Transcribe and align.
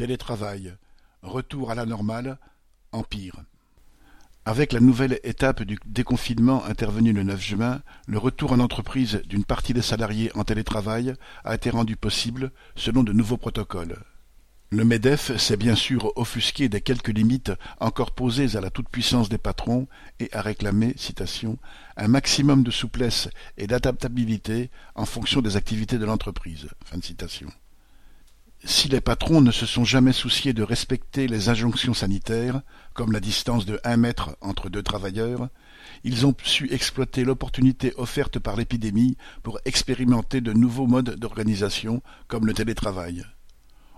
Télétravail, 0.00 0.74
retour 1.20 1.70
à 1.70 1.74
la 1.74 1.84
normale, 1.84 2.38
empire. 2.90 3.36
Avec 4.46 4.72
la 4.72 4.80
nouvelle 4.80 5.20
étape 5.24 5.62
du 5.62 5.78
déconfinement 5.84 6.64
intervenue 6.64 7.12
le 7.12 7.22
9 7.22 7.38
juin, 7.38 7.82
le 8.06 8.16
retour 8.16 8.52
en 8.52 8.60
entreprise 8.60 9.20
d'une 9.26 9.44
partie 9.44 9.74
des 9.74 9.82
salariés 9.82 10.30
en 10.34 10.42
télétravail 10.42 11.12
a 11.44 11.54
été 11.54 11.68
rendu 11.68 11.96
possible 11.96 12.50
selon 12.76 13.02
de 13.02 13.12
nouveaux 13.12 13.36
protocoles. 13.36 13.98
Le 14.70 14.86
MEDEF 14.86 15.36
s'est 15.36 15.58
bien 15.58 15.74
sûr 15.74 16.16
offusqué 16.16 16.70
des 16.70 16.80
quelques 16.80 17.08
limites 17.08 17.52
encore 17.78 18.12
posées 18.12 18.56
à 18.56 18.62
la 18.62 18.70
toute-puissance 18.70 19.28
des 19.28 19.36
patrons 19.36 19.86
et 20.18 20.30
a 20.32 20.40
réclamé, 20.40 20.94
citation, 20.96 21.58
un 21.98 22.08
maximum 22.08 22.62
de 22.62 22.70
souplesse 22.70 23.28
et 23.58 23.66
d'adaptabilité 23.66 24.70
en 24.94 25.04
fonction 25.04 25.42
des 25.42 25.58
activités 25.58 25.98
de 25.98 26.06
l'entreprise. 26.06 26.68
Si 28.64 28.88
les 28.88 29.00
patrons 29.00 29.40
ne 29.40 29.52
se 29.52 29.64
sont 29.64 29.84
jamais 29.84 30.12
souciés 30.12 30.52
de 30.52 30.62
respecter 30.62 31.26
les 31.26 31.48
injonctions 31.48 31.94
sanitaires, 31.94 32.60
comme 32.92 33.10
la 33.10 33.20
distance 33.20 33.64
de 33.64 33.80
un 33.84 33.96
mètre 33.96 34.36
entre 34.42 34.68
deux 34.68 34.82
travailleurs, 34.82 35.48
ils 36.04 36.26
ont 36.26 36.34
su 36.44 36.70
exploiter 36.70 37.24
l'opportunité 37.24 37.94
offerte 37.96 38.38
par 38.38 38.56
l'épidémie 38.56 39.16
pour 39.42 39.58
expérimenter 39.64 40.42
de 40.42 40.52
nouveaux 40.52 40.86
modes 40.86 41.16
d'organisation, 41.16 42.02
comme 42.28 42.46
le 42.46 42.52
télétravail. 42.52 43.24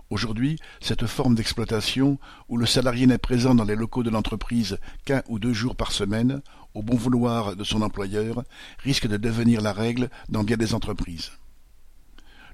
Aujourd'hui, 0.09 0.57
cette 0.79 1.07
forme 1.07 1.35
d'exploitation, 1.35 2.17
où 2.47 2.55
le 2.55 2.65
salarié 2.65 3.05
n'est 3.05 3.17
présent 3.17 3.55
dans 3.55 3.65
les 3.65 3.75
locaux 3.75 4.03
de 4.03 4.09
l'entreprise 4.09 4.77
qu'un 5.03 5.23
ou 5.27 5.39
deux 5.39 5.53
jours 5.53 5.75
par 5.75 5.91
semaine, 5.91 6.41
au 6.73 6.83
bon 6.83 6.95
vouloir 6.95 7.57
de 7.57 7.63
son 7.65 7.81
employeur, 7.81 8.43
risque 8.79 9.07
de 9.07 9.17
devenir 9.17 9.59
la 9.59 9.73
règle 9.73 10.09
dans 10.29 10.43
bien 10.43 10.55
des 10.55 10.73
entreprises. 10.73 11.31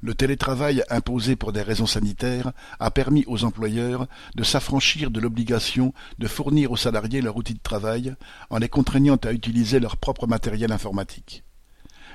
Le 0.02 0.14
télétravail 0.14 0.82
imposé 0.90 1.36
pour 1.36 1.52
des 1.52 1.62
raisons 1.62 1.86
sanitaires 1.86 2.54
a 2.80 2.90
permis 2.90 3.26
aux 3.28 3.44
employeurs 3.44 4.08
de 4.36 4.44
s'affranchir 4.44 5.12
de 5.12 5.20
l'obligation 5.20 5.94
de 6.20 6.28
fournir 6.28 6.72
aux 6.72 6.78
salariés 6.78 7.22
leur 7.22 7.36
outil 7.36 7.54
de 7.54 7.60
travail 7.60 8.16
en 8.50 8.60
les 8.60 8.70
contraignant 8.70 9.18
à 9.18 9.34
utiliser 9.34 9.80
leur 9.80 9.98
propre 9.98 10.26
matériel 10.26 10.72
informatique. 10.72 11.44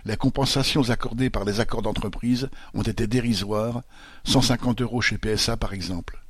Les 0.07 0.17
compensations 0.17 0.89
accordées 0.89 1.29
par 1.29 1.45
les 1.45 1.61
accords 1.61 1.83
d'entreprise 1.83 2.49
ont 2.73 2.83
été 2.83 3.07
dérisoires, 3.07 3.83
150 4.25 4.81
euros 4.81 5.03
chez 5.03 5.19
PSA 5.19 5.59
par 5.59 5.75
exemple. 5.75 6.21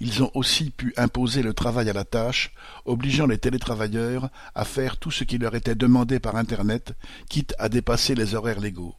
Ils 0.00 0.22
ont 0.22 0.30
aussi 0.34 0.70
pu 0.70 0.94
imposer 0.96 1.42
le 1.42 1.54
travail 1.54 1.90
à 1.90 1.92
la 1.92 2.04
tâche, 2.04 2.52
obligeant 2.84 3.26
les 3.26 3.38
télétravailleurs 3.38 4.30
à 4.54 4.64
faire 4.64 4.96
tout 4.96 5.10
ce 5.10 5.24
qui 5.24 5.38
leur 5.38 5.56
était 5.56 5.74
demandé 5.74 6.20
par 6.20 6.36
Internet, 6.36 6.94
quitte 7.28 7.54
à 7.58 7.68
dépasser 7.68 8.14
les 8.14 8.34
horaires 8.34 8.60
légaux. 8.60 8.94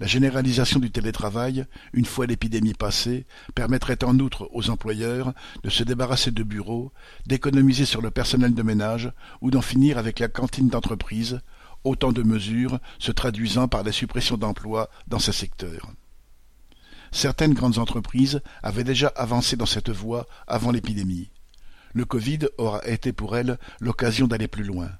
La 0.00 0.06
généralisation 0.06 0.78
du 0.78 0.90
télétravail, 0.90 1.64
une 1.92 2.04
fois 2.04 2.26
l'épidémie 2.26 2.74
passée, 2.74 3.26
permettrait 3.54 4.04
en 4.04 4.18
outre 4.18 4.48
aux 4.52 4.68
employeurs 4.68 5.32
de 5.62 5.70
se 5.70 5.84
débarrasser 5.84 6.30
de 6.30 6.42
bureaux, 6.42 6.92
d'économiser 7.26 7.86
sur 7.86 8.02
le 8.02 8.10
personnel 8.10 8.54
de 8.54 8.62
ménage 8.62 9.10
ou 9.40 9.50
d'en 9.50 9.62
finir 9.62 9.96
avec 9.96 10.18
la 10.18 10.28
cantine 10.28 10.68
d'entreprise, 10.68 11.40
autant 11.84 12.12
de 12.12 12.22
mesures 12.22 12.78
se 12.98 13.12
traduisant 13.12 13.68
par 13.68 13.84
la 13.84 13.92
suppression 13.92 14.36
d'emplois 14.36 14.90
dans 15.06 15.18
ces 15.18 15.32
secteurs. 15.32 15.92
Certaines 17.12 17.54
grandes 17.54 17.78
entreprises 17.78 18.42
avaient 18.62 18.84
déjà 18.84 19.08
avancé 19.08 19.56
dans 19.56 19.66
cette 19.66 19.90
voie 19.90 20.26
avant 20.46 20.72
l'épidémie. 20.72 21.30
Le 21.94 22.04
Covid 22.04 22.40
aura 22.58 22.86
été 22.86 23.12
pour 23.12 23.36
elles 23.36 23.58
l'occasion 23.80 24.26
d'aller 24.26 24.48
plus 24.48 24.64
loin. 24.64 24.90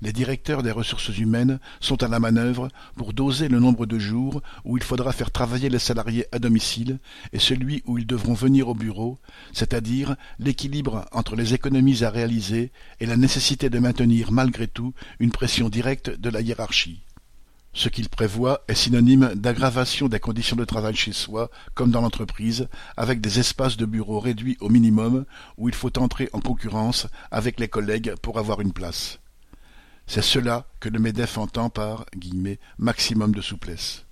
Les 0.00 0.12
directeurs 0.12 0.62
des 0.62 0.70
ressources 0.70 1.16
humaines 1.18 1.58
sont 1.80 2.02
à 2.04 2.08
la 2.08 2.20
manœuvre 2.20 2.68
pour 2.94 3.12
doser 3.12 3.48
le 3.48 3.58
nombre 3.58 3.84
de 3.84 3.98
jours 3.98 4.42
où 4.64 4.76
il 4.76 4.82
faudra 4.82 5.12
faire 5.12 5.32
travailler 5.32 5.68
les 5.68 5.80
salariés 5.80 6.26
à 6.30 6.38
domicile 6.38 6.98
et 7.32 7.40
celui 7.40 7.82
où 7.84 7.98
ils 7.98 8.06
devront 8.06 8.34
venir 8.34 8.68
au 8.68 8.74
bureau, 8.74 9.18
c'est-à-dire 9.52 10.14
l'équilibre 10.38 11.04
entre 11.10 11.34
les 11.34 11.52
économies 11.54 12.04
à 12.04 12.10
réaliser 12.10 12.70
et 13.00 13.06
la 13.06 13.16
nécessité 13.16 13.70
de 13.70 13.78
maintenir 13.80 14.30
malgré 14.30 14.68
tout 14.68 14.94
une 15.18 15.32
pression 15.32 15.68
directe 15.68 16.10
de 16.10 16.30
la 16.30 16.42
hiérarchie. 16.42 17.02
Ce 17.72 17.88
qu'il 17.88 18.08
prévoit 18.08 18.64
est 18.68 18.74
synonyme 18.74 19.32
d'aggravation 19.34 20.08
des 20.08 20.20
conditions 20.20 20.56
de 20.56 20.64
travail 20.64 20.94
chez 20.94 21.12
soi 21.12 21.50
comme 21.74 21.90
dans 21.90 22.00
l'entreprise, 22.00 22.68
avec 22.96 23.20
des 23.20 23.40
espaces 23.40 23.76
de 23.76 23.86
bureau 23.86 24.20
réduits 24.20 24.56
au 24.60 24.68
minimum 24.68 25.24
où 25.56 25.68
il 25.68 25.74
faut 25.74 25.96
entrer 25.98 26.28
en 26.32 26.40
concurrence 26.40 27.08
avec 27.30 27.60
les 27.60 27.68
collègues 27.68 28.14
pour 28.22 28.38
avoir 28.38 28.60
une 28.60 28.72
place. 28.72 29.18
C'est 30.10 30.22
cela 30.22 30.66
que 30.80 30.88
le 30.88 30.98
MEDEF 30.98 31.36
entend 31.36 31.68
par 31.68 32.06
«maximum 32.78 33.34
de 33.34 33.42
souplesse». 33.42 34.06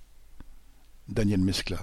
Daniel 1.09 1.41
Mescla 1.41 1.79